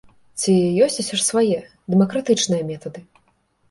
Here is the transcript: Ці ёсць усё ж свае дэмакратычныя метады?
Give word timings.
Ці 0.39 0.53
ёсць 0.85 0.97
усё 1.03 1.15
ж 1.21 1.27
свае 1.29 1.59
дэмакратычныя 1.95 2.63
метады? 2.75 2.99